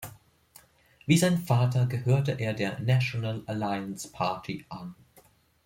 Wie 1.05 1.19
sein 1.19 1.37
Vater 1.37 1.85
gehört 1.85 2.27
er 2.27 2.55
der 2.55 2.79
National 2.79 3.43
Alliance 3.45 4.09
Party 4.11 4.65
an. 4.67 4.95